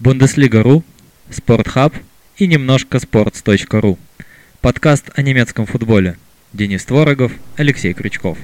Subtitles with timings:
[0.00, 0.82] Бундеслига.ру,
[1.28, 1.94] Спортхаб
[2.38, 3.98] и немножко sports.ru.
[4.62, 6.16] Подкаст о немецком футболе.
[6.54, 8.38] Денис Творогов, Алексей Крючков.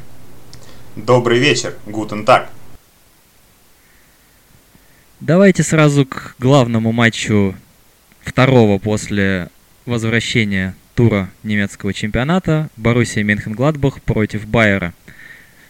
[0.97, 2.51] Добрый вечер, гутен так.
[5.21, 7.55] Давайте сразу к главному матчу
[8.21, 9.49] второго после
[9.87, 14.93] возвращения тура немецкого чемпионата Боруссия Менхенгладбах против Байера.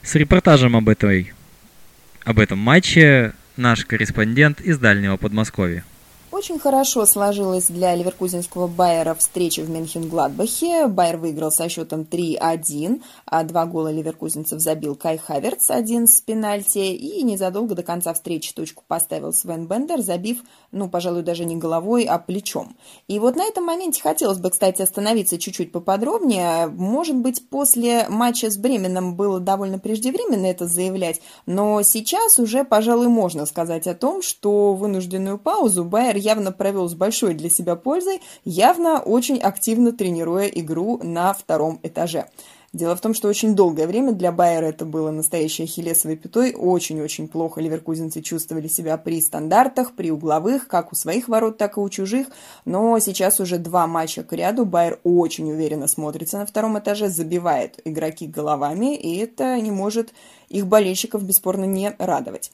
[0.02, 1.32] С репортажем об, этой,
[2.24, 5.84] об этом матче наш корреспондент из дальнего Подмосковья.
[6.36, 10.86] Очень хорошо сложилась для ливеркузинского Байера встреча в Мюнхен-Гладбахе.
[10.86, 16.94] Байер выиграл со счетом 3-1, а два гола ливеркузинцев забил Кай Хаверц, один с пенальти,
[16.94, 20.42] и незадолго до конца встречи точку поставил Свен Бендер, забив,
[20.76, 22.76] ну, пожалуй, даже не головой, а плечом.
[23.08, 26.66] И вот на этом моменте хотелось бы, кстати, остановиться чуть-чуть поподробнее.
[26.68, 33.08] Может быть, после матча с Бременом было довольно преждевременно это заявлять, но сейчас уже, пожалуй,
[33.08, 38.20] можно сказать о том, что вынужденную паузу Байер явно провел с большой для себя пользой,
[38.44, 42.26] явно очень активно тренируя игру на втором этаже.
[42.76, 46.52] Дело в том, что очень долгое время для Байера это было настоящей ахиллесовой пятой.
[46.54, 51.80] Очень-очень плохо ливеркузинцы чувствовали себя при стандартах, при угловых, как у своих ворот, так и
[51.80, 52.26] у чужих.
[52.66, 54.66] Но сейчас уже два матча к ряду.
[54.66, 60.12] Байер очень уверенно смотрится на втором этаже, забивает игроки головами, и это не может
[60.50, 62.52] их болельщиков бесспорно не радовать.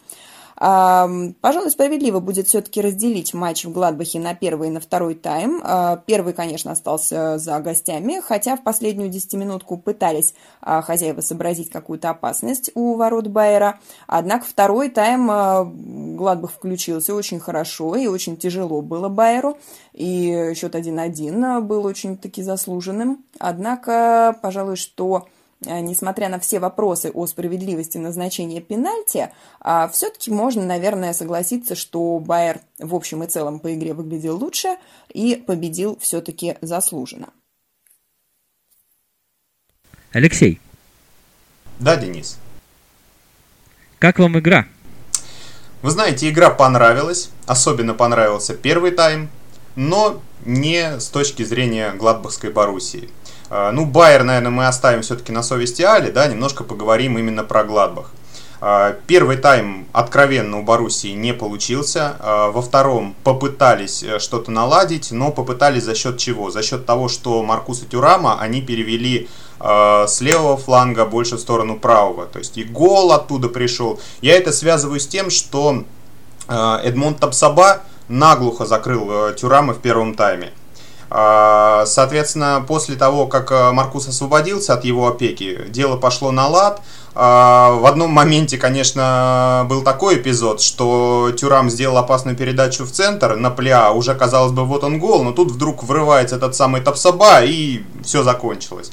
[0.62, 5.60] Пожалуй, справедливо будет все-таки разделить матч в Гладбахе на первый и на второй тайм.
[5.64, 12.10] А, первый, конечно, остался за гостями, хотя в последнюю десятиминутку пытались а, хозяева сообразить какую-то
[12.10, 13.80] опасность у ворот Байера.
[14.06, 19.58] Однако второй тайм а, Гладбах включился очень хорошо и очень тяжело было Байеру.
[19.92, 23.24] И счет 1-1 был очень-таки заслуженным.
[23.40, 30.64] Однако, пожалуй, что Э, несмотря на все вопросы о справедливости назначения пенальти, а, все-таки можно,
[30.64, 34.76] наверное, согласиться, что Байер в общем и целом по игре выглядел лучше
[35.12, 37.30] и победил все-таки заслуженно.
[40.12, 40.60] Алексей.
[41.78, 42.38] Да, Денис.
[43.98, 44.66] Как вам игра?
[45.80, 47.30] Вы знаете, игра понравилась.
[47.46, 49.30] Особенно понравился первый тайм,
[49.74, 53.08] но не с точки зрения Гладбахской Боруссии.
[53.54, 57.64] А, ну, Байер, наверное, мы оставим все-таки на совести Али, да, немножко поговорим именно про
[57.64, 58.10] Гладбах.
[58.62, 62.16] А, первый тайм откровенно у Боруссии не получился.
[62.20, 66.50] А, во втором попытались э, что-то наладить, но попытались за счет чего?
[66.50, 69.28] За счет того, что Маркуса Тюрама они перевели
[69.60, 72.26] с левого фланга больше в сторону правого.
[72.26, 74.00] То есть и гол оттуда пришел.
[74.20, 75.84] Я это связываю с тем, что
[76.48, 80.52] Эдмонд Тапсаба наглухо закрыл э, Тюрама в первом тайме.
[81.14, 86.80] А, соответственно, после того, как э, Маркус освободился от его опеки, дело пошло на лад.
[87.14, 93.36] А, в одном моменте, конечно, был такой эпизод, что Тюрам сделал опасную передачу в центр
[93.36, 97.42] на пля, уже казалось бы, вот он гол, но тут вдруг врывается этот самый Тапсаба,
[97.44, 98.90] и все закончилось.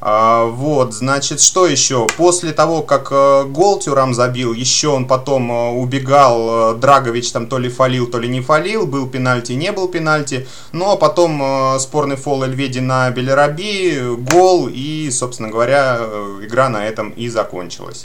[0.00, 2.06] А, вот, значит, что еще?
[2.16, 7.48] После того, как э, гол Тюрам забил, еще он потом э, убегал, э, Драгович там
[7.48, 10.46] то ли фалил, то ли не фалил, был пенальти, не был пенальти.
[10.70, 11.42] Ну, а потом
[11.80, 15.98] спорный фол Эльведи на Белераби, гол, и, собственно говоря,
[16.42, 18.04] игра на этом и закончилась.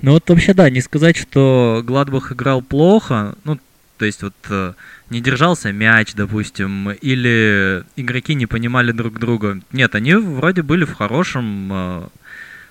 [0.00, 3.58] Ну вот вообще да, не сказать, что Гладбах играл плохо, ну
[3.98, 4.34] то есть вот
[5.10, 9.60] не держался мяч, допустим, или игроки не понимали друг друга.
[9.72, 12.08] Нет, они вроде были в хорошем э,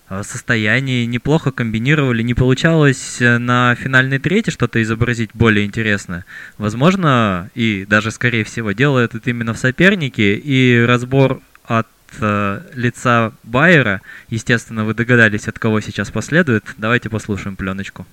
[0.09, 6.25] э, состоянии, неплохо комбинировали, не получалось э, на финальной трети что-то изобразить более интересное.
[6.57, 11.87] Возможно, и даже скорее всего, делают это именно в сопернике, и разбор от
[12.19, 16.65] э, лица Байера, естественно, вы догадались, от кого сейчас последует.
[16.77, 18.05] Давайте послушаем пленочку.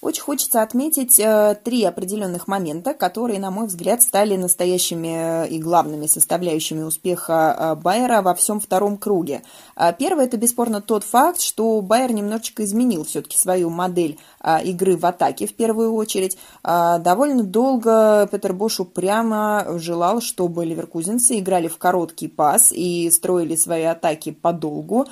[0.00, 5.58] Очень хочется отметить э, три определенных момента, которые, на мой взгляд, стали настоящими э, и
[5.58, 9.42] главными составляющими успеха э, Байера во всем втором круге.
[9.82, 14.94] А первое– это бесспорно тот факт, что Байер немножечко изменил все-таки свою модель а, игры
[14.94, 16.36] в атаке в первую очередь.
[16.62, 23.56] А, довольно долго Петер Бош упрямо желал, чтобы ливеркузенцы играли в короткий пас и строили
[23.56, 25.06] свои атаки подолгу,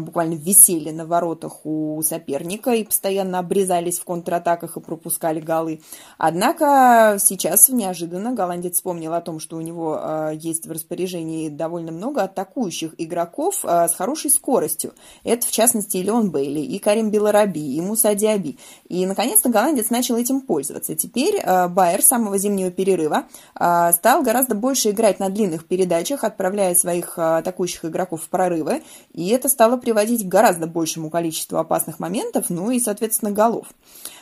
[0.00, 5.80] буквально висели на воротах у соперника и постоянно обрезались в контратаках и пропускали голы.
[6.16, 12.22] Однако сейчас неожиданно голландец вспомнил о том, что у него есть в распоряжении довольно много
[12.22, 14.94] атакующих игроков с хорошей скоростью.
[15.22, 18.56] Это, в частности, и Леон Бейли, и Карим Белараби, и Муса Диаби.
[18.88, 20.94] И, наконец-то, голландец начал этим пользоваться.
[20.94, 23.24] Теперь э, Байер с самого зимнего перерыва
[23.54, 28.82] э, стал гораздо больше играть на длинных передачах, отправляя своих э, атакующих игроков в прорывы,
[29.12, 33.66] и это стало приводить к гораздо большему количеству опасных моментов, ну и, соответственно, голов.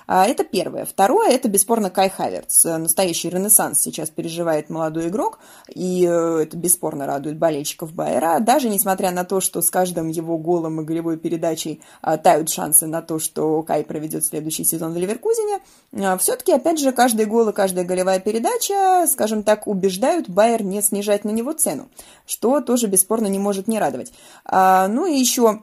[0.07, 0.85] А, это первое.
[0.85, 2.65] Второе, это бесспорно Кай Хаверц.
[2.65, 5.39] Настоящий ренессанс сейчас переживает молодой игрок,
[5.69, 8.39] и э, это бесспорно радует болельщиков Байера.
[8.41, 12.87] Даже несмотря на то, что с каждым его голом и голевой передачей а, тают шансы
[12.87, 15.59] на то, что Кай проведет следующий сезон в Ливеркузине,
[15.93, 20.83] а, все-таки, опять же, каждый гол и каждая голевая передача, скажем так, убеждают Байер не
[20.83, 21.89] снижать на него цену,
[22.27, 24.13] что тоже бесспорно не может не радовать.
[24.49, 25.63] Ну и еще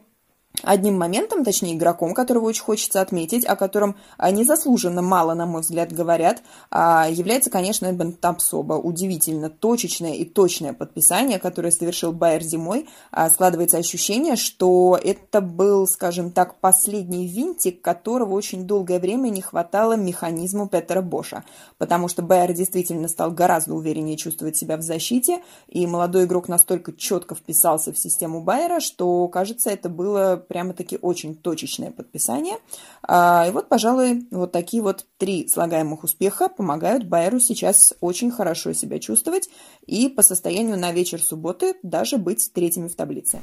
[0.61, 5.91] Одним моментом, точнее игроком, которого очень хочется отметить, о котором незаслуженно мало, на мой взгляд,
[5.91, 8.75] говорят, а, является, конечно, Эбен Тапсоба.
[8.75, 12.87] Удивительно точечное и точное подписание, которое совершил Байер зимой.
[13.11, 19.41] А, складывается ощущение, что это был, скажем так, последний винтик, которого очень долгое время не
[19.41, 21.43] хватало механизму Петера Боша.
[21.79, 26.93] Потому что Байер действительно стал гораздо увереннее чувствовать себя в защите, и молодой игрок настолько
[26.93, 32.57] четко вписался в систему Байера, что, кажется, это было прямо-таки очень точечное подписание.
[33.01, 38.73] А, и вот, пожалуй, вот такие вот три слагаемых успеха помогают Байеру сейчас очень хорошо
[38.73, 39.49] себя чувствовать
[39.87, 43.39] и по состоянию на вечер субботы даже быть третьими в таблице.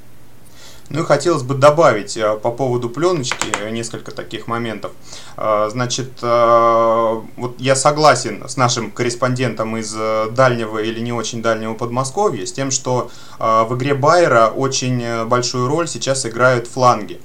[0.91, 4.91] Ну и хотелось бы добавить э, по поводу пленочки несколько таких моментов.
[5.37, 9.97] Э, значит, э, вот я согласен с нашим корреспондентом из
[10.33, 15.87] дальнего или не очень дальнего Подмосковья с тем, что в игре Байера очень большую роль
[15.87, 17.21] сейчас играют фланги.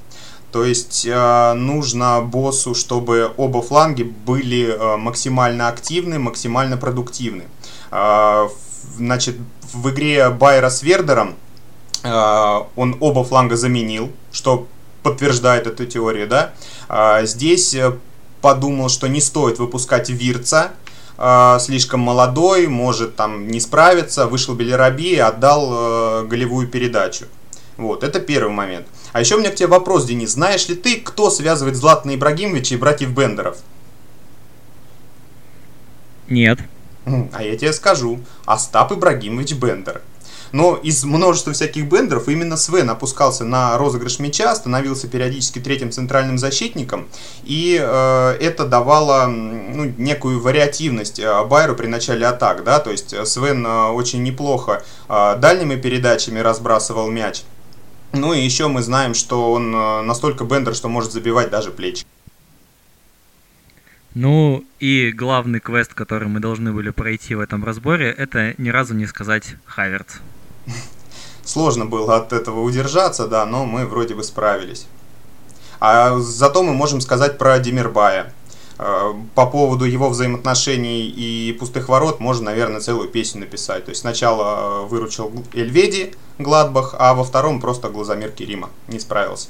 [0.51, 7.44] То есть нужно боссу, чтобы оба фланги были максимально активны, максимально продуктивны.
[8.95, 9.35] Значит,
[9.73, 11.35] в игре Байера с Вердером
[12.06, 14.68] он оба фланга заменил, что
[15.06, 16.54] подтверждает эту теорию, да.
[16.90, 17.94] А, здесь э,
[18.42, 20.72] подумал, что не стоит выпускать Вирца,
[21.18, 27.25] а, слишком молодой, может там не справиться, вышел Белераби и отдал э, голевую передачу.
[27.78, 28.88] Вот, это первый момент.
[29.13, 30.31] А еще у меня к тебе вопрос, Денис.
[30.31, 33.58] Знаешь ли ты, кто связывает Златана Ибрагимовича и братьев Бендеров?
[36.28, 36.60] Нет.
[37.06, 38.19] А я тебе скажу.
[38.46, 40.01] Остап Ибрагимович Бендер.
[40.56, 46.38] Но из множества всяких бендеров именно Свен опускался на розыгрыш мяча, становился периодически третьим центральным
[46.38, 47.10] защитником,
[47.44, 53.28] и э, это давало ну, некую вариативность э, Байеру при начале атак, да, то есть
[53.28, 57.44] Свен э, очень неплохо э, дальними передачами разбрасывал мяч.
[58.13, 62.06] Ну и еще мы знаем, что он э, настолько бендер, что может забивать даже плечи.
[64.13, 68.94] Ну и главный квест, который мы должны были пройти в этом разборе, это ни разу
[68.94, 70.22] не сказать Хаверц.
[71.44, 74.88] Сложно было от этого удержаться, да, но мы вроде бы справились.
[75.79, 78.33] А зато мы можем сказать про Демирбая.
[78.77, 83.85] Э, по поводу его взаимоотношений и пустых ворот можно, наверное, целую песню написать.
[83.85, 89.50] То есть сначала э, выручил Эльведи Гладбах, а во втором просто глазомер Керима не справился.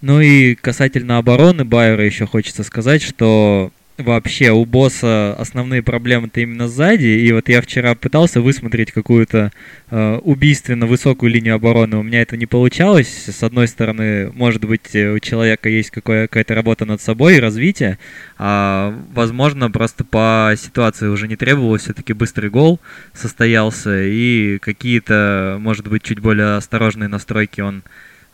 [0.00, 3.70] Ну и касательно обороны Байера еще хочется сказать, что
[4.02, 7.06] вообще у босса основные проблемы-то именно сзади.
[7.06, 9.50] И вот я вчера пытался высмотреть какую-то
[9.90, 11.96] э, убийственно высокую линию обороны.
[11.96, 13.28] У меня это не получалось.
[13.28, 17.98] С одной стороны, может быть, у человека есть какая-то работа над собой и развитие.
[18.38, 21.82] А, возможно, просто по ситуации уже не требовалось.
[21.82, 22.80] Все-таки быстрый гол
[23.14, 24.02] состоялся.
[24.02, 27.82] И какие-то, может быть, чуть более осторожные настройки он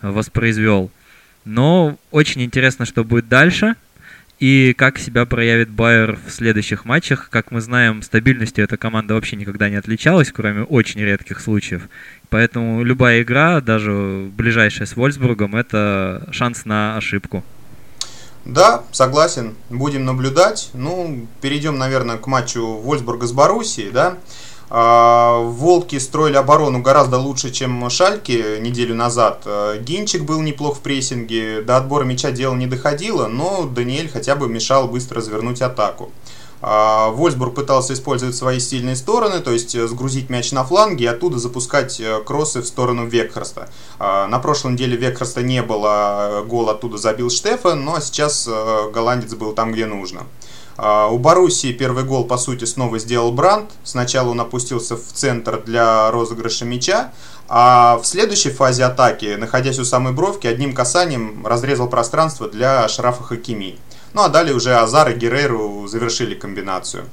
[0.02, 0.90] воспроизвел.
[1.44, 3.74] Но очень интересно, что будет дальше.
[4.38, 7.28] И как себя проявит Байер в следующих матчах.
[7.30, 11.88] Как мы знаем, стабильностью эта команда вообще никогда не отличалась, кроме очень редких случаев.
[12.30, 17.42] Поэтому любая игра, даже ближайшая с Вольсбургом, это шанс на ошибку.
[18.44, 19.56] Да, согласен.
[19.70, 20.70] Будем наблюдать.
[20.72, 24.18] Ну, перейдем, наверное, к матчу Вольсбурга с Боруссией, да.
[24.70, 29.42] А, Волки строили оборону гораздо лучше, чем Шальки неделю назад.
[29.46, 34.36] А, Гинчик был неплох в прессинге, до отбора мяча дело не доходило, но Даниэль хотя
[34.36, 36.10] бы мешал быстро развернуть атаку.
[36.60, 41.08] А, Вольсбург пытался использовать свои сильные стороны, то есть э, сгрузить мяч на фланге и
[41.08, 43.68] оттуда запускать э, кроссы в сторону Векхерста.
[44.00, 49.52] На прошлой неделе Векхерста не было, гол оттуда забил Штефан, но сейчас э, голландец был
[49.52, 50.22] там, где нужно.
[50.78, 53.70] А, у Боруссии первый гол, по сути, снова сделал Бранд.
[53.82, 57.12] Сначала он опустился в центр для розыгрыша мяча,
[57.48, 63.24] а в следующей фазе атаки, находясь у самой бровки, одним касанием разрезал пространство для Шрафа
[63.24, 63.76] Хакими.
[64.14, 67.06] Ну а далее уже Азар и Герреру завершили комбинацию.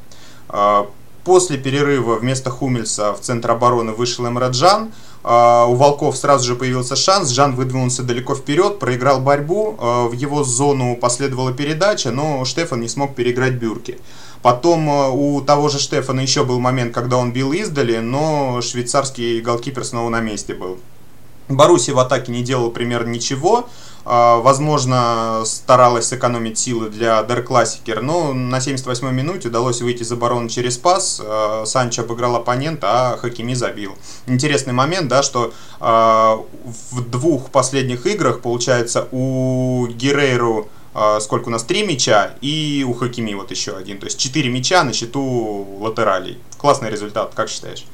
[0.47, 0.87] А,
[1.23, 4.91] после перерыва вместо Хумельса в центр обороны вышел Эмраджан,
[5.27, 10.43] у Волков сразу же появился шанс, Жан выдвинулся далеко вперед, проиграл борьбу, а, в его
[10.43, 13.97] зону последовала передача, но Штефан не смог переиграть Бюрки.
[14.43, 19.41] Потом а, у того же Штефана еще был момент, когда он бил издали, но швейцарский
[19.41, 20.77] голкипер снова на месте был.
[21.49, 23.67] Баруси в атаке не делал примерно ничего.
[24.05, 30.15] А, возможно, старалась сэкономить силы для Дер Классикер, но на 78-й минуте удалось выйти за
[30.15, 31.19] барон через пас.
[31.23, 33.95] А, Санчо обыграл оппонента, а Хакими забил.
[34.27, 36.39] Интересный момент, да, что а,
[36.91, 40.69] в двух последних играх, получается, у Герейру
[41.19, 43.99] сколько у нас, три мяча, и у Хакими вот еще один.
[43.99, 46.39] То есть четыре мяча на счету латералей.
[46.57, 47.85] Классный результат, как считаешь?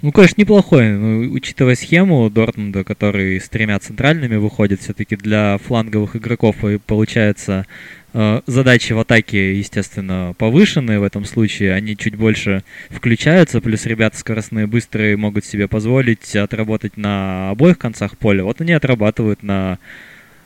[0.00, 6.14] Ну, конечно, неплохой, но, учитывая схему Дортмунда, который с тремя центральными выходит, все-таки для фланговых
[6.14, 6.54] игроков
[6.86, 7.66] получается
[8.12, 14.16] э, задачи в атаке, естественно, повышенные в этом случае, они чуть больше включаются, плюс ребята
[14.16, 18.44] скоростные, быстрые могут себе позволить отработать на обоих концах поля.
[18.44, 19.80] Вот они отрабатывают на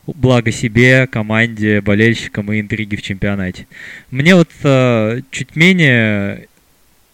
[0.07, 3.67] благо себе, команде, болельщикам и интриги в чемпионате.
[4.11, 6.47] Мне вот э, чуть менее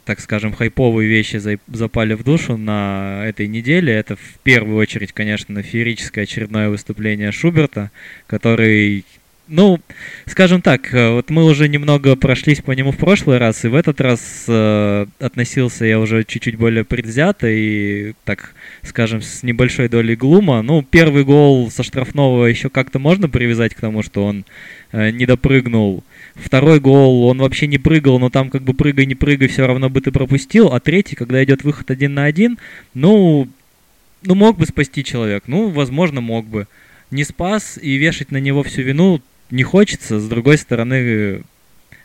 [0.08, 3.92] так скажем, хайповые вещи запали в душу на этой неделе.
[3.92, 7.90] Это в первую очередь, конечно, феерическое очередное выступление Шуберта,
[8.26, 9.04] который
[9.48, 9.80] ну,
[10.26, 13.74] скажем так, э, вот мы уже немного прошлись по нему в прошлый раз, и в
[13.74, 20.16] этот раз э, относился я уже чуть-чуть более предвзято и, так скажем, с небольшой долей
[20.16, 20.62] глума.
[20.62, 24.44] Ну, первый гол со штрафного еще как-то можно привязать к тому, что он
[24.92, 26.04] э, не допрыгнул
[26.38, 29.90] Второй гол, он вообще не прыгал, но там как бы прыгай, не прыгай, все равно
[29.90, 30.68] бы ты пропустил.
[30.68, 32.58] А третий, когда идет выход один на один,
[32.94, 33.48] ну,
[34.22, 35.44] ну мог бы спасти человек.
[35.46, 36.68] Ну, возможно, мог бы.
[37.10, 40.20] Не спас, и вешать на него всю вину не хочется.
[40.20, 41.42] С другой стороны,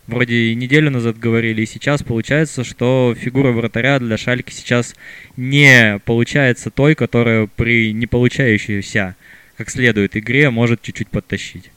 [0.07, 4.95] вроде и неделю назад говорили, и сейчас получается, что фигура вратаря для Шальки сейчас
[5.37, 9.15] не получается той, которая при не получающейся
[9.57, 11.69] как следует игре может чуть-чуть подтащить.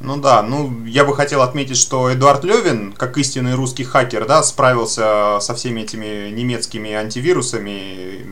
[0.00, 4.42] Ну да, ну я бы хотел отметить, что Эдуард Левин, как истинный русский хакер, да,
[4.42, 8.24] справился со всеми этими немецкими антивирусами.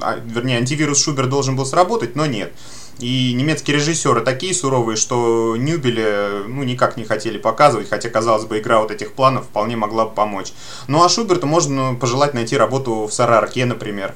[0.00, 2.52] А, вернее, антивирус Шубер должен был сработать, но нет.
[3.00, 8.58] И немецкие режиссеры такие суровые, что Нюбеле ну, никак не хотели показывать, хотя, казалось бы,
[8.58, 10.52] игра вот этих планов вполне могла бы помочь.
[10.86, 14.14] Ну а Шуберту можно пожелать найти работу в Сарарке, например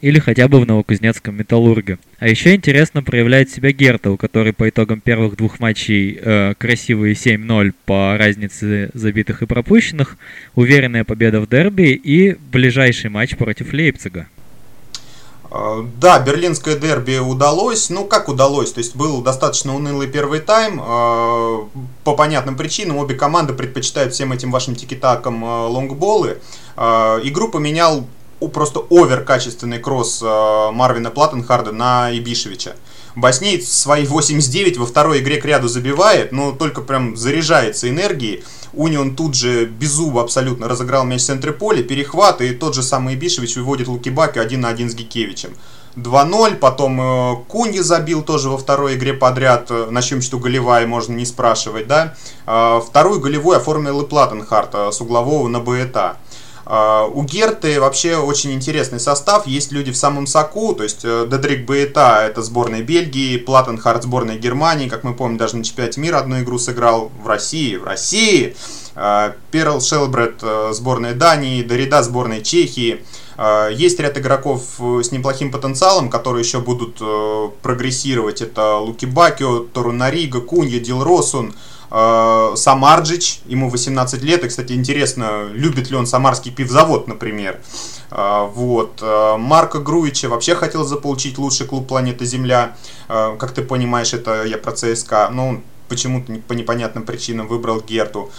[0.00, 1.98] или хотя бы в Новокузнецком Металлурге.
[2.18, 7.14] А еще интересно проявляет себя Герта, у которой по итогам первых двух матчей э, красивые
[7.14, 10.16] 7-0 по разнице забитых и пропущенных,
[10.54, 14.28] уверенная победа в дерби и ближайший матч против Лейпцига.
[15.50, 17.90] А, да, берлинское дерби удалось.
[17.90, 18.72] Ну, как удалось?
[18.72, 20.80] То есть был достаточно унылый первый тайм.
[20.82, 21.66] А,
[22.04, 26.40] по понятным причинам обе команды предпочитают всем этим вашим тикитакам а, лонгболы.
[26.76, 28.06] Игру поменял
[28.52, 32.76] просто овер качественный кросс Марвина Платтенхарда на Ибишевича.
[33.18, 38.44] Боснеец свои 89 во второй игре к ряду забивает, но только прям заряжается энергией.
[38.72, 42.82] Унион тут же без зуба абсолютно разыграл мяч в центре поля, перехват, и тот же
[42.82, 45.50] самый Ибишевич выводит Лукибаки один на один с Гикевичем.
[45.96, 50.86] 2-0, потом э, Куньи забил тоже во второй игре подряд, э, на чем что голевая,
[50.86, 52.14] можно не спрашивать, да.
[52.46, 56.18] Э, вторую голевую оформил и Платтенхардт с углового на Боята.
[56.70, 59.46] А, у Герты вообще очень интересный состав.
[59.46, 64.36] Есть люди в самом соку, то есть э, Дедрик Боята это сборная Бельгии, Платтенхардт сборная
[64.36, 67.76] Германии, как мы помним, даже на чемпионате мира одну игру сыграл в России.
[67.76, 68.54] В России!
[68.94, 73.02] А, Пер Шельбред э, сборная Дании, Дарида сборная Чехии.
[73.38, 77.00] А, есть ряд игроков э, с неплохим потенциалом, которые еще будут
[77.62, 78.42] прогрессировать.
[78.42, 81.54] Это Луки Бакио, Торунарига, Кунья, Дил Росун,
[81.90, 87.60] Э, Самарджич, ему 18 лет, и, кстати, интересно, любит ли он самарский пивзавод, например.
[88.10, 88.98] Э, вот.
[89.00, 92.76] Э, Марка Груича вообще хотел заполучить лучший клуб планеты Земля.
[93.08, 95.30] Как ты понимаешь, это я про ЦСКА.
[95.32, 98.30] Но он почему-то по непонятным причинам выбрал Герту.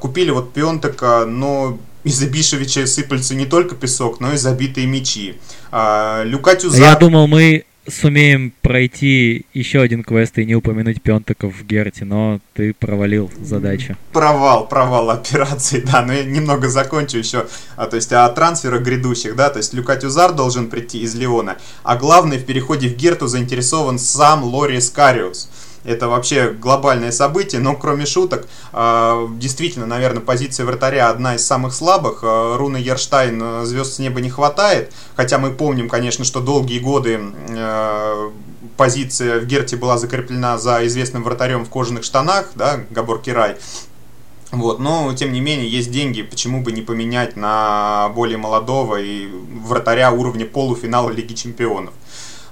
[0.00, 1.78] Купили вот Пионтека, но
[2.14, 5.36] из-за Бишевича сыпался не только песок, но и забитые мячи.
[5.72, 6.80] Люка Тюзак...
[6.80, 12.40] Я думал, мы сумеем пройти еще один квест и не упомянуть Пентаков в Герте, но
[12.54, 13.96] ты провалил задачу.
[14.12, 17.46] Провал, провал операции, да, но я немного закончу еще,
[17.76, 21.58] а, то есть о трансферах грядущих, да, то есть Люка Тюзар должен прийти из Леона,
[21.82, 25.50] а главный в переходе в Герту заинтересован сам Лори Скариус
[25.84, 31.74] это вообще глобальное событие, но кроме шуток, а, действительно, наверное, позиция вратаря одна из самых
[31.74, 32.20] слабых.
[32.22, 36.78] А, Руна Ерштайн а, звезд с неба не хватает, хотя мы помним, конечно, что долгие
[36.78, 37.20] годы
[38.76, 43.56] позиция в Герте была закреплена за известным вратарем в кожаных штанах, да, Габор Кирай.
[44.50, 49.28] Вот, но тем не менее есть деньги, почему бы не поменять на более молодого и
[49.66, 51.92] вратаря уровня полуфинала Лиги Чемпионов.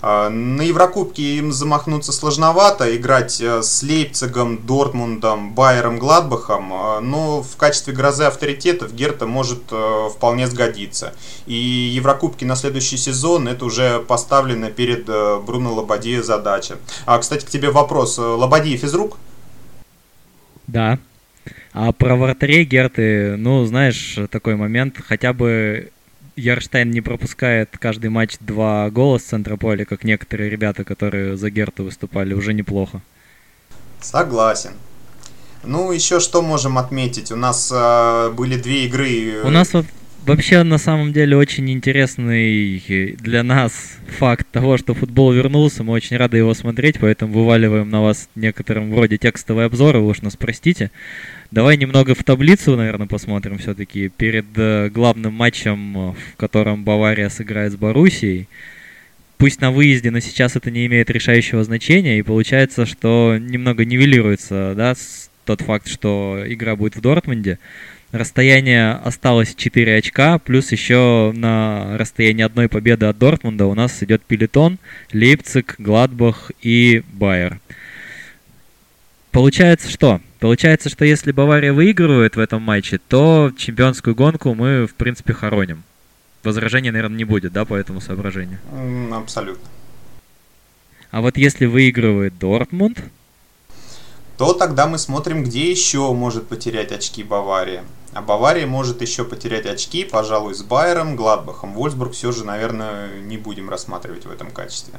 [0.04, 7.40] А, на Еврокубке им замахнуться сложновато, играть э, с Лейпцигом, Дортмундом, Байером, Гладбахом, а, но
[7.40, 11.14] в качестве грозы авторитетов Герта может э, вполне сгодиться.
[11.46, 16.78] И Еврокубки на следующий сезон это уже поставлена перед э, Бруно Лободией задача.
[17.06, 18.18] А, кстати, к тебе вопрос.
[18.18, 19.18] Лободиев физрук?
[20.66, 20.98] Да.
[21.72, 25.92] А про вратарей Герты, ну, знаешь, такой момент, хотя бы
[26.36, 31.50] Ярштайн не пропускает каждый матч два гола с центра поля, как некоторые ребята, которые за
[31.50, 33.02] Герта выступали, уже неплохо.
[34.00, 34.72] Soгласен.
[35.64, 37.30] Ну, еще что можем отметить?
[37.30, 39.42] У нас э, были две игры.
[39.44, 39.86] У нас вот
[40.26, 42.82] вообще на самом деле очень интересный
[43.16, 43.72] для нас
[44.18, 45.84] факт того, что футбол вернулся.
[45.84, 50.22] Мы очень рады его смотреть, поэтому вываливаем на вас некоторым вроде текстовый обзор, вы уж
[50.22, 50.90] нас простите.
[51.52, 57.72] Давай немного в таблицу, наверное, посмотрим все-таки перед э, главным матчем, в котором Бавария сыграет
[57.72, 58.48] с Боруссией.
[59.36, 64.72] Пусть на выезде, но сейчас это не имеет решающего значения, и получается, что немного нивелируется,
[64.74, 64.94] да,
[65.44, 67.58] тот факт, что игра будет в Дортмунде.
[68.12, 74.22] Расстояние осталось 4 очка, плюс еще на расстоянии одной победы от Дортмунда у нас идет
[74.22, 74.78] Пелетон,
[75.12, 77.60] Лейпциг, Гладбах и Байер.
[79.32, 80.20] Получается что?
[80.40, 85.84] Получается, что если Бавария выигрывает в этом матче, то чемпионскую гонку мы, в принципе, хороним.
[86.44, 88.58] Возражений, наверное, не будет, да, по этому соображению?
[89.10, 89.66] Абсолютно.
[91.10, 92.98] А вот если выигрывает Дортмунд,
[94.36, 97.84] то тогда мы смотрим, где еще может потерять очки Бавария.
[98.12, 101.72] А Бавария может еще потерять очки, пожалуй, с Байером, Гладбахом.
[101.72, 104.94] Вольсбург все же, наверное, не будем рассматривать в этом качестве.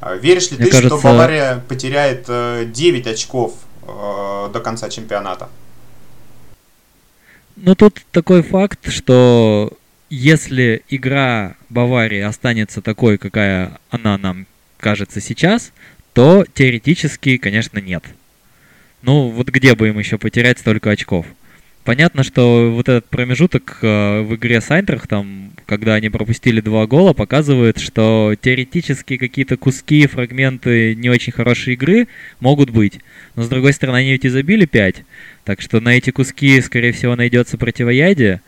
[0.00, 0.98] А веришь ли Мне ты, кажется...
[0.98, 5.48] что Бавария потеряет 9 э, очков э, до конца чемпионата?
[7.56, 9.72] Ну, тут такой факт, что
[10.10, 14.46] если игра Баварии останется такой, какая она нам
[14.78, 15.72] кажется сейчас,
[16.12, 18.04] то теоретически, конечно, нет.
[19.02, 21.26] Ну, вот где бы им еще потерять столько очков?
[21.86, 27.12] Понятно, что вот этот промежуток э, в игре с Айнтрахтом, когда они пропустили два гола,
[27.12, 32.08] показывает, что теоретически какие-то куски, фрагменты не очень хорошей игры
[32.40, 32.98] могут быть.
[33.36, 35.04] Но с другой стороны, они ведь и забили 5.
[35.44, 38.40] Так что на эти куски, скорее всего, найдется противоядие.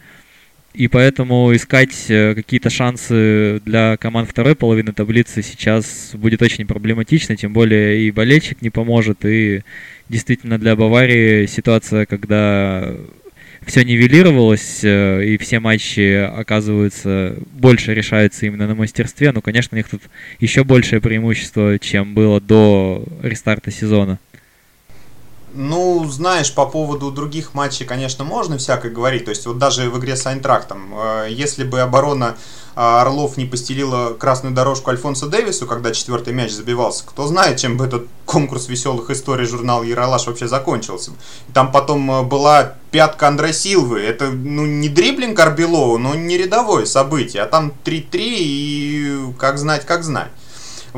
[0.75, 7.37] И поэтому искать э, какие-то шансы для команд второй половины таблицы сейчас будет очень проблематично,
[7.37, 9.63] тем более и болельщик не поможет, и
[10.09, 12.97] действительно для Баварии ситуация, когда
[13.67, 19.33] все нивелировалось, э, и все матчи, оказываются, больше решаются именно на мастерстве.
[19.33, 20.03] Ну, конечно, у них тут
[20.41, 24.19] еще большее преимущество, чем было до рестарта сезона.
[25.55, 29.25] Ну, знаешь, по поводу других матчей, конечно, можно всякое говорить.
[29.25, 32.37] То есть, вот даже в игре с Айнтрактом, э, если бы оборона
[32.81, 37.77] а Орлов не постелила красную дорожку Альфонсо Дэвису, когда четвертый мяч забивался, кто знает, чем
[37.77, 41.11] бы этот конкурс веселых историй журнал Яралаш вообще закончился.
[41.53, 43.99] Там потом э, была пятка Андре Силвы.
[43.99, 47.43] Это, ну, не дриблинг Арбелоу, но не рядовое событие.
[47.43, 50.31] А там 3-3 и как знать, как знать.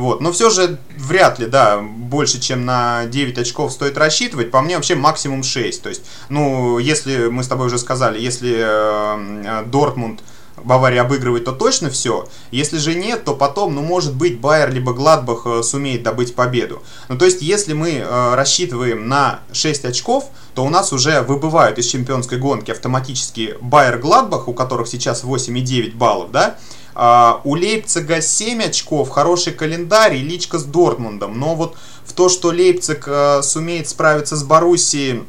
[0.00, 0.22] Вот.
[0.22, 4.50] Но все же вряд ли, да, больше, чем на 9 очков стоит рассчитывать.
[4.50, 5.82] По мне вообще максимум 6.
[5.82, 10.22] То есть, ну, если мы с тобой уже сказали, если э, Дортмунд
[10.64, 12.26] Бавария обыгрывает, то точно все.
[12.50, 16.82] Если же нет, то потом, ну, может быть, Байер либо Гладбах э, сумеет добыть победу.
[17.10, 21.78] Ну, то есть, если мы э, рассчитываем на 6 очков, то у нас уже выбывают
[21.78, 26.56] из чемпионской гонки автоматически Байер Гладбах, у которых сейчас 8,9 баллов, да,
[26.94, 31.38] а у Лейпцига 7 очков, хороший календарь и личка с Дортмундом.
[31.38, 35.24] Но вот в то, что Лейпциг э, сумеет справиться с Боруссией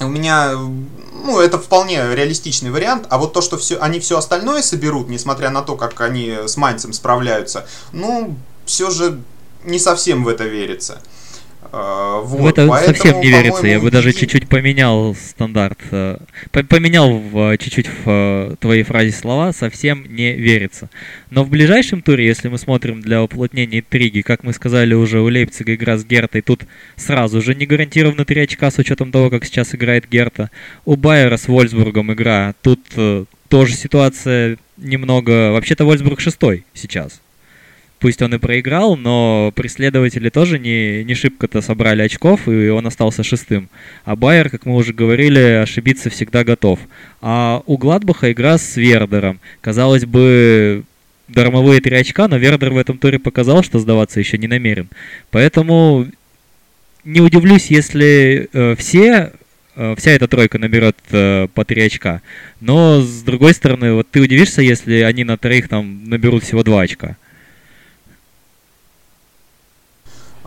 [0.00, 4.62] у меня, ну, это вполне реалистичный вариант, а вот то, что все, они все остальное
[4.62, 9.20] соберут, несмотря на то, как они с Майнцем справляются, ну, все же
[9.64, 11.00] не совсем в это верится.
[11.72, 13.66] А, вот, в это поэтому, совсем не верится.
[13.66, 15.78] Я бы даже чуть-чуть поменял стандарт.
[15.90, 16.18] Э,
[16.50, 17.20] поменял
[17.58, 20.90] чуть-чуть в э, твоей фразе слова «совсем не верится».
[21.30, 25.28] Но в ближайшем туре, если мы смотрим для уплотнения интриги, как мы сказали уже, у
[25.28, 26.62] Лейпцига игра с Гертой, тут
[26.96, 30.50] сразу же не гарантировано 3 очка с учетом того, как сейчас играет Герта.
[30.84, 35.52] У Байера с Вольсбургом игра, тут э, тоже ситуация немного...
[35.52, 37.20] Вообще-то Вольсбург шестой сейчас.
[37.98, 43.22] Пусть он и проиграл, но преследователи тоже не, не шибко-то собрали очков, и он остался
[43.22, 43.70] шестым.
[44.04, 46.78] А Байер, как мы уже говорили, ошибиться всегда готов.
[47.22, 49.40] А у Гладбаха игра с Вердером.
[49.62, 50.84] Казалось бы,
[51.28, 54.88] дармовые три очка, но Вердер в этом туре показал, что сдаваться еще не намерен.
[55.30, 56.06] Поэтому
[57.04, 59.32] не удивлюсь, если э, все
[59.74, 62.20] э, вся эта тройка наберет э, по 3 очка.
[62.60, 66.82] Но, с другой стороны, вот ты удивишься, если они на троих там наберут всего 2
[66.82, 67.16] очка.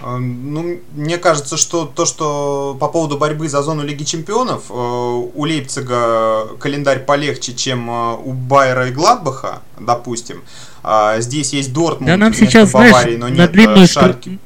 [0.01, 5.45] Ну, мне кажется, что то, что по поводу борьбы за зону Лиги Чемпионов, э, у
[5.45, 10.41] Лейпцига календарь полегче, чем э, у Байера и Гладбаха, допустим.
[10.83, 14.39] А здесь есть Дортмунд да, нам сейчас, Баварии, знаешь, но нет на длинную Шальки.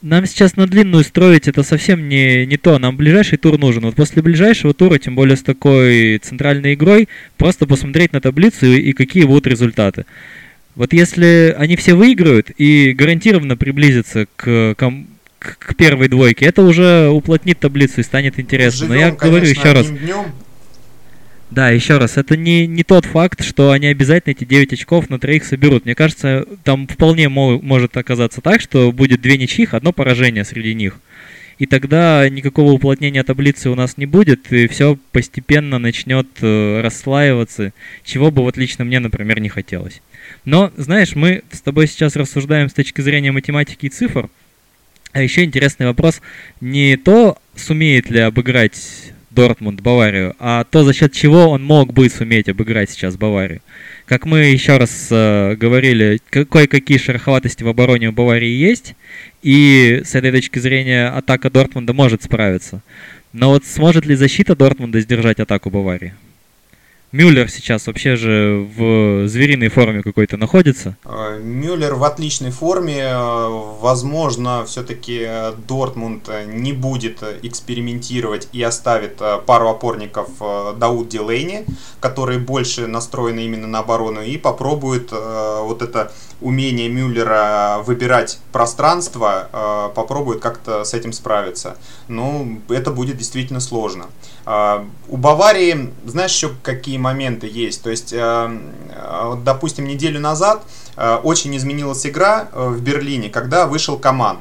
[0.00, 2.78] Нам сейчас на длинную строить это совсем не, не то.
[2.78, 3.84] Нам ближайший тур нужен.
[3.84, 8.76] Вот после ближайшего тура, тем более с такой центральной игрой, просто посмотреть на таблицу и,
[8.76, 10.06] и какие будут результаты.
[10.78, 14.92] Вот если они все выиграют и гарантированно приблизятся к, к,
[15.40, 18.86] к первой двойке, это уже уплотнит таблицу и станет интересно.
[18.86, 19.88] Живем, Но я говорю еще раз.
[19.88, 20.26] Днем.
[21.50, 25.18] Да, еще раз, это не, не тот факт, что они обязательно эти 9 очков на
[25.18, 25.84] троих соберут.
[25.84, 30.74] Мне кажется, там вполне мо- может оказаться так, что будет две ничьих, одно поражение среди
[30.74, 31.00] них.
[31.58, 37.72] И тогда никакого уплотнения таблицы у нас не будет, и все постепенно начнет э, расслаиваться,
[38.04, 40.00] чего бы вот лично мне, например, не хотелось.
[40.44, 44.28] Но, знаешь, мы с тобой сейчас рассуждаем с точки зрения математики и цифр.
[45.12, 46.20] А еще интересный вопрос
[46.60, 52.10] не то, сумеет ли обыграть Дортмунд Баварию, а то, за счет чего он мог бы
[52.10, 53.60] суметь обыграть сейчас Баварию.
[54.04, 58.96] Как мы еще раз э, говорили, кое-какие шероховатости в обороне у Баварии есть,
[59.44, 62.82] и с этой точки зрения атака Дортмунда может справиться.
[63.32, 66.14] Но вот сможет ли защита Дортмунда сдержать атаку Баварии?
[67.10, 70.96] Мюллер сейчас вообще же в звериной форме какой-то находится.
[71.04, 73.08] А, Мюллер в отличной форме.
[73.80, 75.26] Возможно, все-таки
[75.66, 80.28] Дортмунд не будет экспериментировать и оставит пару опорников
[80.78, 81.64] Дауд Дилейни,
[82.00, 89.94] которые больше настроены именно на оборону, и попробует вот это умение Мюллера выбирать пространство, э,
[89.94, 91.76] попробует как-то с этим справиться.
[92.06, 94.06] Ну, это будет действительно сложно.
[94.46, 97.82] Э, у Баварии, знаешь, еще какие моменты есть?
[97.82, 98.58] То есть, э,
[99.44, 100.62] допустим, неделю назад
[101.22, 104.38] очень изменилась игра в Берлине, когда вышел Коман.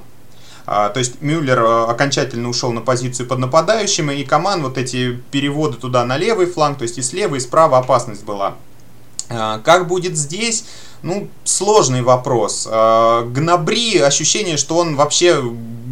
[0.66, 6.04] То есть Мюллер окончательно ушел на позицию под нападающим, и Коман вот эти переводы туда
[6.04, 8.56] на левый фланг, то есть и слева, и справа опасность была.
[9.30, 10.66] Как будет здесь?
[11.04, 12.68] Ну, сложный вопрос.
[12.70, 15.42] А, Гнабри, ощущение, что он вообще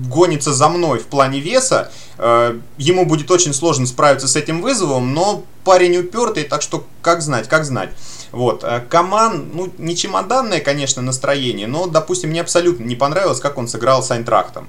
[0.09, 1.91] гонится за мной в плане веса.
[2.17, 7.21] А, ему будет очень сложно справиться с этим вызовом, но парень упертый, так что как
[7.21, 7.89] знать, как знать.
[8.31, 8.63] Вот.
[8.63, 13.67] А Коман, ну, не чемоданное, конечно, настроение, но, допустим, мне абсолютно не понравилось, как он
[13.67, 14.67] сыграл с Айнтрахтом.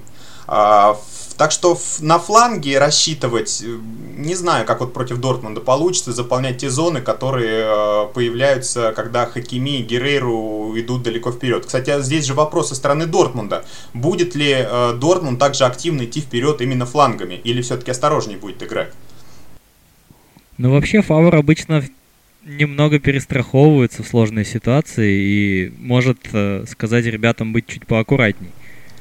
[1.37, 3.77] Так что на фланге рассчитывать, э,
[4.17, 9.77] не знаю, как вот против Дортмунда получится, заполнять те зоны, которые э, появляются, когда Хакими
[9.77, 11.67] и Герейру идут далеко вперед.
[11.67, 13.65] Кстати, здесь же вопрос со стороны Дортмунда.
[13.93, 18.91] Будет ли э, Дортмунд также активно идти вперед именно флангами, или все-таки осторожнее будет играть?
[20.57, 21.83] Ну, вообще, Фавор обычно
[22.43, 26.17] немного перестраховывается в сложной ситуации и может
[26.67, 28.49] сказать ребятам быть чуть поаккуратней.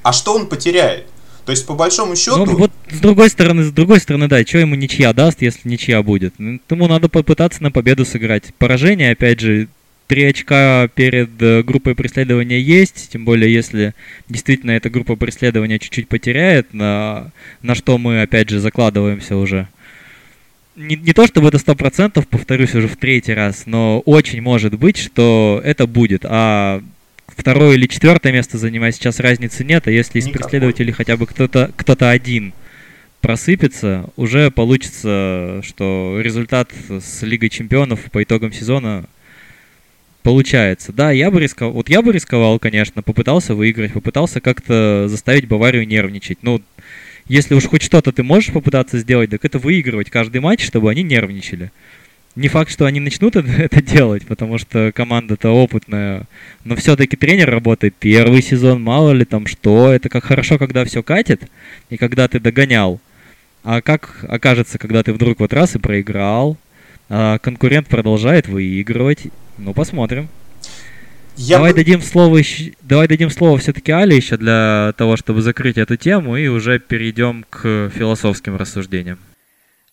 [0.02, 1.06] А что он потеряет?
[1.46, 2.44] То есть, по большому счету...
[2.44, 6.02] Ну, вот с другой стороны, с другой стороны, да, что ему ничья даст, если ничья
[6.02, 6.34] будет?
[6.38, 8.52] Ну, ему надо попытаться на победу сыграть.
[8.58, 9.68] Поражение, опять же,
[10.08, 13.94] три очка перед э, группой преследования есть, тем более если
[14.28, 17.30] действительно эта группа преследования чуть-чуть потеряет, на,
[17.62, 19.68] на что мы, опять же, закладываемся уже.
[20.74, 24.74] Не, не то чтобы это сто процентов, повторюсь уже в третий раз, но очень может
[24.74, 26.24] быть, что это будет.
[26.24, 26.82] А
[27.36, 31.70] второе или четвертое место занимать сейчас разницы нет, а если из преследователей хотя бы кто-то
[31.76, 32.52] кто один
[33.20, 39.06] просыпется, уже получится, что результат с Лигой Чемпионов по итогам сезона
[40.22, 40.92] получается.
[40.92, 45.86] Да, я бы рисковал, вот я бы рисковал, конечно, попытался выиграть, попытался как-то заставить Баварию
[45.86, 46.38] нервничать.
[46.42, 46.62] Ну,
[47.28, 51.02] если уж хоть что-то ты можешь попытаться сделать, так это выигрывать каждый матч, чтобы они
[51.02, 51.70] нервничали
[52.36, 56.24] не факт, что они начнут это делать, потому что команда-то опытная.
[56.64, 59.90] Но все-таки тренер работает первый сезон, мало ли там что.
[59.90, 61.42] Это как хорошо, когда все катит,
[61.90, 63.00] и когда ты догонял.
[63.64, 66.56] А как окажется, когда ты вдруг вот раз и проиграл,
[67.08, 69.28] а конкурент продолжает выигрывать.
[69.58, 70.28] Ну, посмотрим.
[71.36, 71.78] Я давай, бы...
[71.78, 76.36] дадим слово еще, давай дадим слово все-таки Але еще для того, чтобы закрыть эту тему,
[76.36, 79.18] и уже перейдем к философским рассуждениям.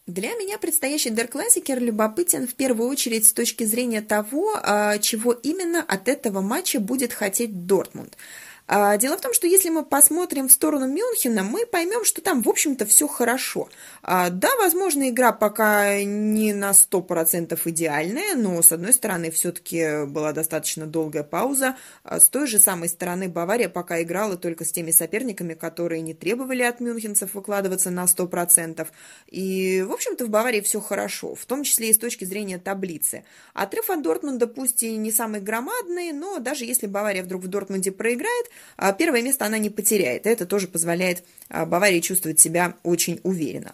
[0.05, 5.81] Для меня предстоящий Дерклассикер любопытен в первую очередь с точки зрения того, а, чего именно
[5.81, 8.17] от этого матча будет хотеть Дортмунд.
[8.65, 12.41] А, дело в том, что если мы посмотрим в сторону Мюнхена, мы поймем, что там,
[12.41, 13.67] в общем-то, все хорошо.
[14.01, 20.31] А, да, возможно, игра пока не на 100% идеальная, но, с одной стороны, все-таки была
[20.31, 21.75] достаточно долгая пауза.
[22.03, 26.13] А, с той же самой стороны, Бавария пока играла только с теми соперниками, которые не
[26.13, 28.87] требовали от мюнхенцев выкладываться на 100%.
[29.27, 33.25] И, в общем-то, в Баварии все хорошо, в том числе и с точки зрения таблицы.
[33.53, 37.91] Отрыв от Дортмунда пусть и не самый громадный, но даже если Бавария вдруг в Дортмунде
[37.91, 38.52] проиграет,
[38.97, 40.27] первое место она не потеряет.
[40.27, 43.73] Это тоже позволяет Баварии чувствовать себя очень уверенно.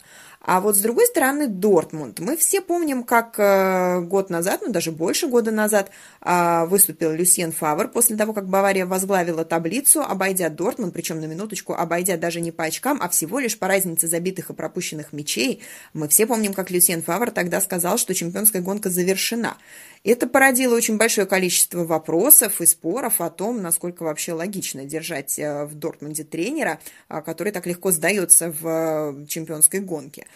[0.52, 2.20] А вот с другой стороны Дортмунд.
[2.22, 5.92] Мы все помним, как э, год назад, ну даже больше года назад,
[6.26, 11.76] э, выступил Люсьен Фавр после того, как Бавария возглавила таблицу, обойдя Дортмунд, причем на минуточку,
[11.76, 15.62] обойдя даже не по очкам, а всего лишь по разнице забитых и пропущенных мячей.
[15.94, 19.56] Мы все помним, как Люсьен Фавр тогда сказал, что чемпионская гонка завершена.
[20.04, 25.66] Это породило очень большое количество вопросов и споров о том, насколько вообще логично держать э,
[25.66, 30.26] в Дортмунде тренера, а, который так легко сдается в э, чемпионской гонке.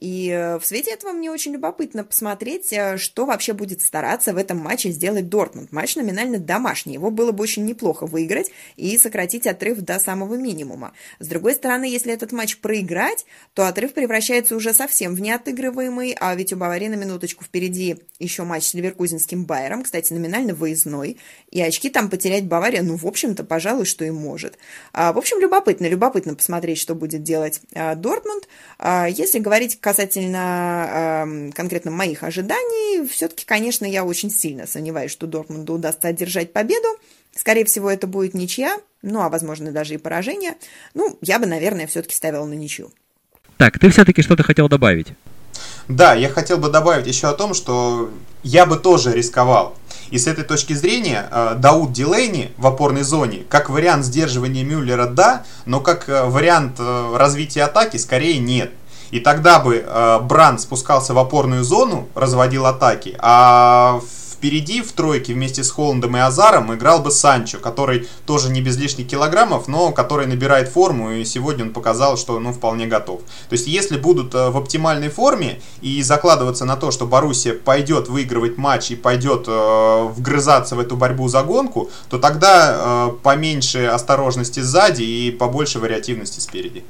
[0.00, 4.38] И э, в свете этого мне очень любопытно посмотреть, э, что вообще будет стараться в
[4.38, 5.72] этом матче сделать Дортмунд.
[5.72, 10.94] Матч номинально домашний, его было бы очень неплохо выиграть и сократить отрыв до самого минимума.
[11.18, 16.34] С другой стороны, если этот матч проиграть, то отрыв превращается уже совсем в неотыгрываемый, а
[16.34, 21.18] ведь у Баварии на минуточку впереди еще матч с ливеркузинским Байером, кстати, номинально выездной,
[21.50, 24.56] и очки там потерять Бавария, ну, в общем-то, пожалуй, что и может.
[24.94, 28.48] А, в общем, любопытно, любопытно посмотреть, что будет делать а, Дортмунд.
[28.78, 35.26] А, если говорить касательно э, конкретно моих ожиданий, все-таки, конечно, я очень сильно сомневаюсь, что
[35.26, 36.86] Дортмунду удастся одержать победу.
[37.34, 40.54] Скорее всего, это будет ничья, ну, а возможно, даже и поражение.
[40.94, 42.92] Ну, я бы, наверное, все-таки ставила на ничью.
[43.56, 45.08] Так, ты все-таки что-то хотел добавить?
[45.88, 48.10] Да, я хотел бы добавить еще о том, что
[48.44, 49.76] я бы тоже рисковал.
[50.10, 55.06] И с этой точки зрения э, Дауд Дилейни в опорной зоне, как вариант сдерживания Мюллера,
[55.06, 58.72] да, но как э, вариант э, развития атаки, скорее нет.
[59.10, 64.00] И тогда бы э, Бранд спускался в опорную зону, разводил атаки, а
[64.40, 68.78] впереди в тройке вместе с Холландом и Азаром играл бы Санчо, который тоже не без
[68.78, 73.20] лишних килограммов, но который набирает форму, и сегодня он показал, что ну, вполне готов.
[73.20, 78.08] То есть, если будут э, в оптимальной форме и закладываться на то, что Боруссия пойдет
[78.08, 83.84] выигрывать матч и пойдет э, вгрызаться в эту борьбу за гонку, то тогда э, поменьше
[83.84, 86.82] осторожности сзади и побольше вариативности спереди.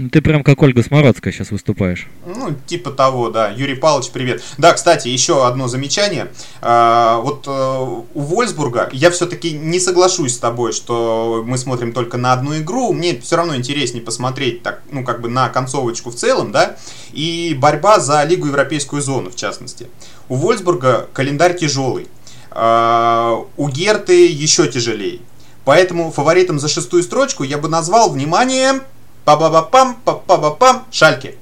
[0.00, 2.08] Ну, ты прям как Ольга Смородская сейчас выступаешь.
[2.24, 3.50] Ну, типа того, да.
[3.50, 4.42] Юрий Павлович, привет.
[4.56, 6.28] Да, кстати, еще одно замечание.
[6.62, 12.16] А, вот а, у Вольсбурга я все-таки не соглашусь с тобой, что мы смотрим только
[12.16, 12.94] на одну игру.
[12.94, 16.76] Мне все равно интереснее посмотреть так, ну, как бы на концовочку в целом, да,
[17.12, 19.88] и борьба за Лигу Европейскую зону, в частности.
[20.30, 22.08] У Вольсбурга календарь тяжелый.
[22.52, 25.20] А, у Герты еще тяжелее.
[25.66, 28.80] Поэтому фаворитом за шестую строчку я бы назвал, внимание,
[29.24, 31.36] па-ба-ба-пам, па-ба-пам, шальки.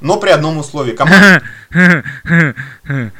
[0.00, 0.92] Но при одном условии.
[0.92, 1.42] Команда...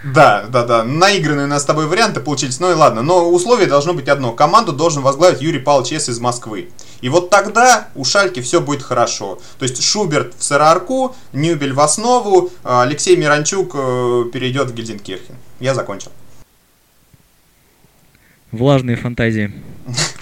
[0.02, 0.82] Да, да, да.
[0.82, 2.58] Наигранные у нас с тобой варианты получились.
[2.58, 3.02] Ну и ладно.
[3.02, 4.32] Но условие должно быть одно.
[4.32, 6.08] Команду должен возглавить Юрий Павлович С.
[6.08, 6.70] из Москвы.
[7.00, 9.38] И вот тогда у Шальки все будет хорошо.
[9.58, 15.36] То есть Шуберт в Сыроарку, Нюбель в основу, Алексей Миранчук э, перейдет в Гильденкирхен.
[15.60, 16.10] Я закончил.
[18.50, 19.52] Влажные фантазии.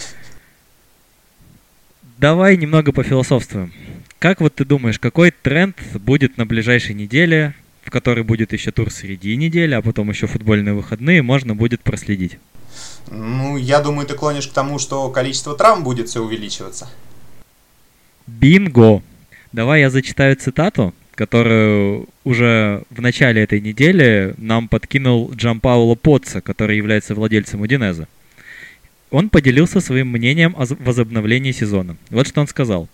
[2.19, 3.73] Давай немного пофилософствуем.
[4.19, 7.55] Как вот ты думаешь, какой тренд будет на ближайшей неделе,
[7.85, 12.39] в которой будет еще тур среди недели, а потом еще футбольные выходные, можно будет проследить?
[13.09, 16.91] Ну, я думаю, ты клонишь к тому, что количество травм будет все увеличиваться.
[18.27, 19.01] Бинго!
[19.53, 26.77] Давай я зачитаю цитату, которую уже в начале этой недели нам подкинул Джампауло Потца, который
[26.77, 28.09] является владельцем Удинеза
[29.11, 31.97] он поделился своим мнением о возобновлении сезона.
[32.11, 32.88] Вот что он сказал.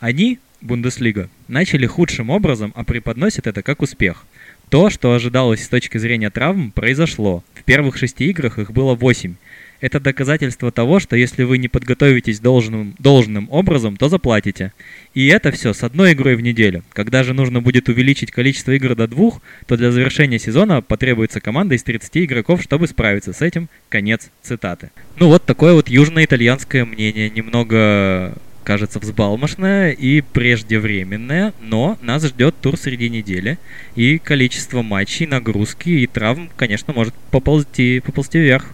[0.00, 4.24] Они, Бундеслига, начали худшим образом, а преподносят это как успех.
[4.68, 7.44] То, что ожидалось с точки зрения травм, произошло.
[7.54, 9.34] В первых шести играх их было восемь.
[9.82, 14.72] Это доказательство того, что если вы не подготовитесь должным, должным образом, то заплатите.
[15.12, 16.84] И это все с одной игрой в неделю.
[16.92, 21.74] Когда же нужно будет увеличить количество игр до двух, то для завершения сезона потребуется команда
[21.74, 23.68] из 30 игроков, чтобы справиться с этим.
[23.88, 24.90] Конец цитаты.
[25.16, 32.76] Ну вот такое вот южноитальянское мнение, немного кажется взбалмошное и преждевременное, но нас ждет тур
[32.76, 33.58] среди недели,
[33.96, 38.72] и количество матчей, нагрузки и травм, конечно, может поползти, поползти вверх.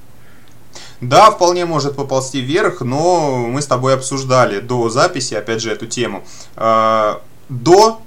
[1.01, 5.87] Да, вполне может поползти вверх, но мы с тобой обсуждали до записи, опять же, эту
[5.87, 6.25] тему.
[6.57, 8.01] А, до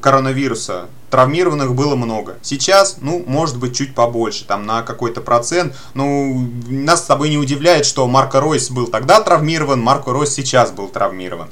[0.00, 2.36] коронавируса травмированных было много.
[2.42, 5.74] Сейчас, ну, может быть, чуть побольше, там, на какой-то процент.
[5.94, 10.70] Ну, нас с тобой не удивляет, что Марко Ройс был тогда травмирован, Марко Ройс сейчас
[10.70, 11.48] был травмирован.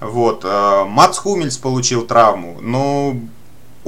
[0.00, 3.16] Вот, а, Мац Хумельс получил травму, но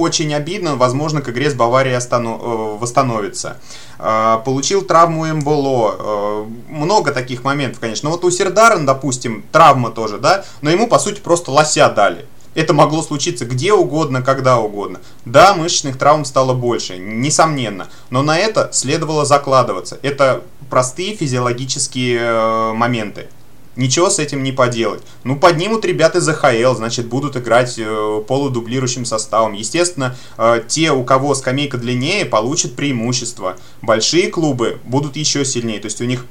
[0.01, 3.57] очень обидно, возможно, к игре с Баварией э, восстановится.
[3.99, 5.95] Э, получил травму Эмболо.
[5.97, 8.09] Э, много таких моментов, конечно.
[8.09, 12.25] Но вот у Сердарен, допустим, травма тоже, да, но ему, по сути, просто лося дали.
[12.53, 14.99] Это могло случиться где угодно, когда угодно.
[15.23, 19.99] Да, мышечных травм стало больше, несомненно, но на это следовало закладываться.
[20.01, 23.27] Это простые физиологические э, моменты.
[23.75, 25.01] Ничего с этим не поделать.
[25.23, 29.53] Ну, поднимут ребята из АХЛ, значит, будут играть э, полудублирующим составом.
[29.53, 33.55] Естественно, э, те, у кого скамейка длиннее, получат преимущество.
[33.81, 35.79] Большие клубы будут еще сильнее.
[35.79, 36.25] То есть у них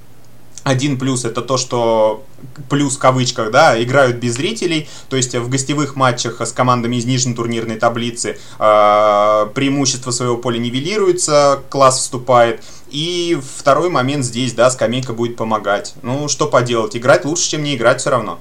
[0.63, 2.25] один плюс это то, что
[2.69, 7.07] плюс в кавычках, да, играют без зрителей, то есть в гостевых матчах с командами из
[7.07, 12.63] нижней турнирной таблицы э, преимущество своего поля нивелируется, класс вступает.
[12.91, 15.95] И второй момент здесь, да, скамейка будет помогать.
[16.03, 18.41] Ну, что поделать, играть лучше, чем не играть все равно.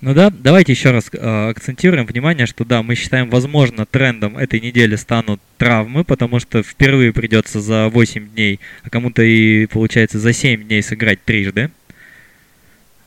[0.00, 4.58] Ну да, давайте еще раз э, акцентируем внимание, что да, мы считаем, возможно, трендом этой
[4.58, 10.32] недели станут травмы, потому что впервые придется за 8 дней, а кому-то и получается за
[10.32, 11.70] 7 дней сыграть трижды.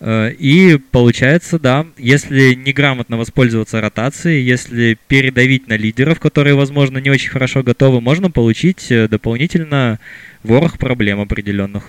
[0.05, 7.09] Э, и получается, да, если неграмотно воспользоваться ротацией, если передавить на лидеров, которые, возможно, не
[7.09, 9.99] очень хорошо готовы, можно получить э, дополнительно
[10.43, 11.85] ворох проблем определенных.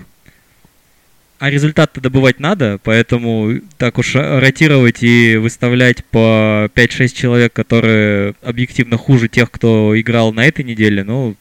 [1.40, 8.96] А результат-то добывать надо, поэтому так уж ротировать и выставлять по 5-6 человек, которые объективно
[8.96, 11.35] хуже тех, кто играл на этой неделе, ну,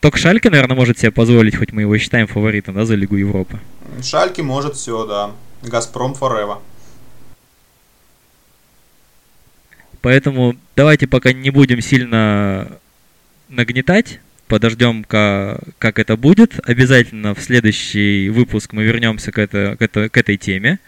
[0.00, 3.58] только Шальке, наверное, может себе позволить, хоть мы его считаем фаворитом, да, за Лигу Европы.
[4.02, 5.30] Шальке может все, да.
[5.62, 6.58] Газпром Forever.
[10.02, 12.78] Поэтому давайте пока не будем сильно
[13.48, 14.20] нагнетать
[14.50, 16.58] подождем, как, как это будет.
[16.64, 20.80] Обязательно в следующий выпуск мы вернемся к, это, к, это, к этой теме.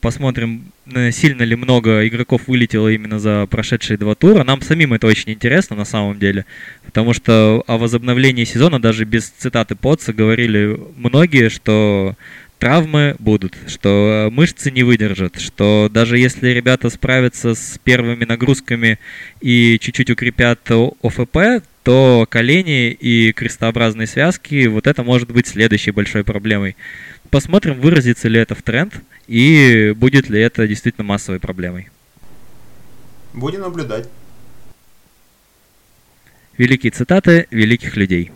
[0.00, 4.44] Посмотрим, э, сильно ли много игроков вылетело именно за прошедшие два тура.
[4.44, 6.44] Нам самим это очень интересно на самом деле.
[6.84, 12.14] Потому что о возобновлении сезона даже без цитаты Потца говорили многие, что
[12.60, 18.98] травмы будут, что мышцы не выдержат, что даже если ребята справятся с первыми нагрузками
[19.40, 26.22] и чуть-чуть укрепят ОФП, то колени и крестообразные связки, вот это может быть следующей большой
[26.22, 26.76] проблемой.
[27.30, 28.94] Посмотрим, выразится ли это в тренд
[29.26, 31.88] и будет ли это действительно массовой проблемой.
[33.32, 34.08] Будем наблюдать.
[36.58, 38.32] Великие цитаты великих людей.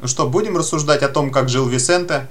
[0.00, 2.28] Ну что, будем рассуждать о том, как жил Висенте?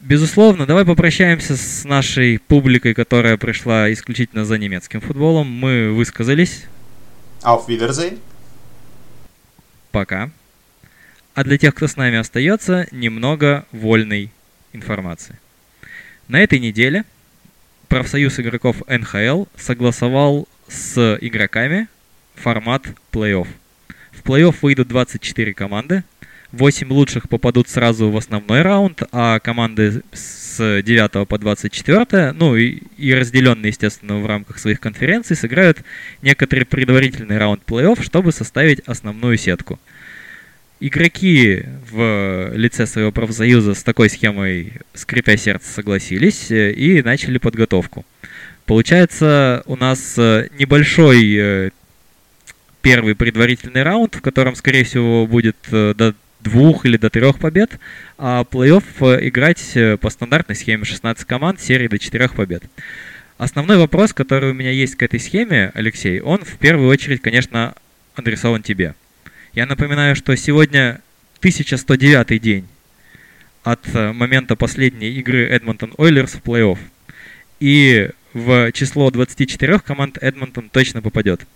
[0.00, 5.46] Безусловно, давай попрощаемся с нашей публикой, которая пришла исключительно за немецким футболом.
[5.46, 6.64] Мы высказались.
[7.42, 8.18] Auf Wiedersehen.
[9.90, 10.30] Пока.
[11.34, 14.30] А для тех, кто с нами остается, немного вольной
[14.72, 15.38] информации.
[16.28, 17.04] На этой неделе
[17.88, 21.88] профсоюз игроков НХЛ согласовал с игроками
[22.34, 23.46] формат плей-офф.
[24.24, 26.04] Плей-офф выйдут 24 команды.
[26.52, 32.82] 8 лучших попадут сразу в основной раунд, а команды с 9 по 24, ну и,
[32.98, 35.82] и разделенные, естественно, в рамках своих конференций, сыграют
[36.20, 39.80] некоторый предварительный раунд плей-офф, чтобы составить основную сетку.
[40.78, 48.04] Игроки в лице своего профсоюза с такой схемой, скрипя сердце, согласились э, и начали подготовку.
[48.66, 51.70] Получается, у нас э, небольшой э,
[52.82, 57.78] первый предварительный раунд, в котором, скорее всего, будет э, до двух или до трех побед,
[58.18, 62.64] а плей-офф э, играть э, по стандартной схеме 16 команд, серии до четырех побед.
[63.38, 67.74] Основной вопрос, который у меня есть к этой схеме, Алексей, он в первую очередь, конечно,
[68.14, 68.94] адресован тебе.
[69.54, 71.00] Я напоминаю, что сегодня
[71.38, 72.66] 1109 день
[73.62, 76.78] от момента последней игры Эдмонтон Ойлерс в плей-офф.
[77.60, 81.46] И в число 24 команд Эдмонтон точно попадет.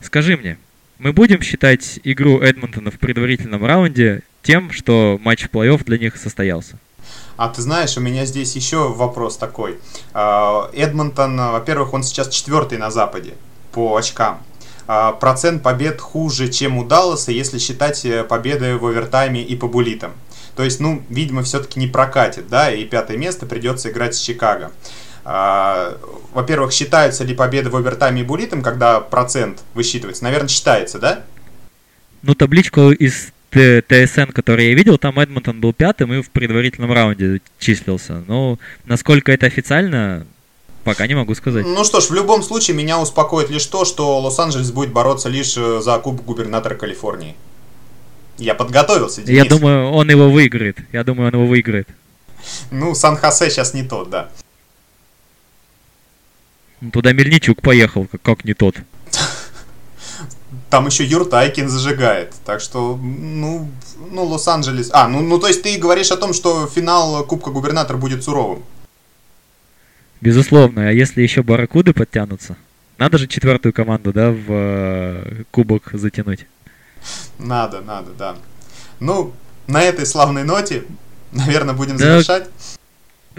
[0.00, 0.58] Скажи мне,
[0.98, 6.16] мы будем считать игру Эдмонтона в предварительном раунде тем, что матч в плей-офф для них
[6.16, 6.78] состоялся?
[7.36, 9.78] А ты знаешь, у меня здесь еще вопрос такой.
[10.14, 13.34] А, Эдмонтон, во-первых, он сейчас четвертый на Западе
[13.72, 14.42] по очкам.
[14.86, 19.68] А, процент побед хуже, чем у Далласа, если считать э, победы в овертайме и по
[19.68, 20.12] булитам.
[20.54, 24.72] То есть, ну, видимо, все-таки не прокатит, да, и пятое место придется играть с Чикаго.
[25.28, 25.98] А,
[26.32, 30.22] во-первых, считаются ли победы в овертайме и булитом, когда процент высчитывается?
[30.22, 31.24] Наверное, считается, да?
[32.22, 37.40] Ну, табличку из ТСН, который я видел, там Эдмонтон был пятым и в предварительном раунде
[37.58, 38.22] числился.
[38.28, 40.24] Но насколько это официально,
[40.84, 41.66] пока не могу сказать.
[41.66, 45.56] Ну что ж, в любом случае меня успокоит лишь то, что Лос-Анджелес будет бороться лишь
[45.56, 47.34] э, за кубок губернатора Калифорнии.
[48.38, 49.42] Я подготовился, Денис.
[49.42, 50.78] Я думаю, он его выиграет.
[50.92, 51.88] Я думаю, он его выиграет.
[52.70, 54.28] Ну, Сан-Хосе сейчас не тот, да.
[56.80, 58.76] Ну, туда Мельничук поехал, как, как не тот.
[60.70, 62.34] Там еще Юртайкин зажигает.
[62.44, 63.70] Так что, ну,
[64.10, 64.90] ну, Лос-Анджелес...
[64.92, 68.62] А, ну, ну, то есть ты говоришь о том, что финал Кубка Губернатора будет суровым?
[70.20, 70.88] Безусловно.
[70.88, 72.56] А если еще Барракуды подтянутся?
[72.98, 76.46] Надо же четвертую команду, да, в э, кубок затянуть.
[77.38, 78.36] Надо, надо, да.
[79.00, 79.34] Ну,
[79.66, 80.84] на этой славной ноте,
[81.30, 82.48] наверное, будем да, завершать.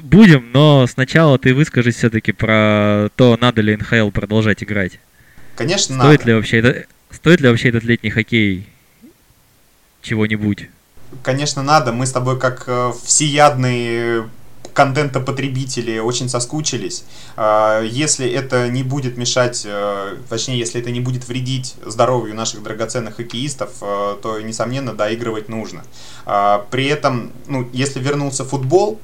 [0.01, 4.99] Будем, но сначала ты выскажись все-таки про то, надо ли НХЛ продолжать играть.
[5.55, 6.29] Конечно, стоит надо.
[6.29, 8.67] Ли вообще это, стоит ли вообще этот летний хоккей
[10.01, 10.69] чего-нибудь?
[11.23, 11.93] Конечно, надо.
[11.93, 14.29] Мы с тобой как э, всеядные
[14.77, 17.03] контента потребители очень соскучились.
[17.35, 22.61] А, если это не будет мешать, э, точнее, если это не будет вредить здоровью наших
[22.61, 25.83] драгоценных хоккеистов, э, то, несомненно, доигрывать нужно.
[26.27, 28.99] А, при этом, ну, если вернулся футбол,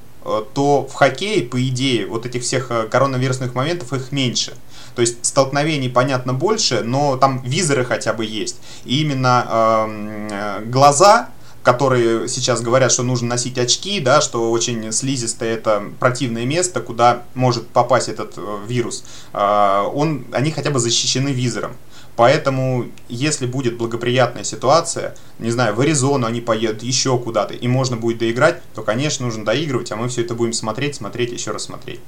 [0.54, 4.54] то в хоккее, по идее, вот этих всех коронавирусных моментов их меньше.
[4.96, 8.58] То есть столкновений, понятно, больше, но там визоры хотя бы есть.
[8.86, 9.88] И именно
[10.32, 11.30] э, глаза
[11.64, 17.24] которые сейчас говорят, что нужно носить очки, да, что очень слизистое это противное место, куда
[17.34, 21.72] может попасть этот э, вирус, э, он, они хотя бы защищены визором.
[22.16, 27.98] Поэтому, если будет благоприятная ситуация, не знаю, в Аризону они поедут, еще куда-то, и можно
[27.98, 31.64] будет доиграть, то, конечно, нужно доигрывать, а мы все это будем смотреть, смотреть, еще раз
[31.64, 32.00] смотреть.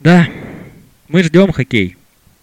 [0.00, 0.26] Да,
[1.08, 1.96] мы ждем хоккей.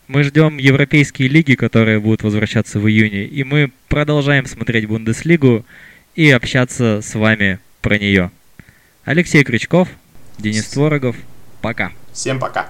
[0.07, 5.65] Мы ждем европейские лиги, которые будут возвращаться в июне, и мы продолжаем смотреть Бундеслигу
[6.15, 8.31] и общаться с вами про нее.
[9.05, 9.89] Алексей Крючков,
[10.37, 11.15] Денис Творогов,
[11.61, 11.91] пока.
[12.11, 12.69] Всем пока.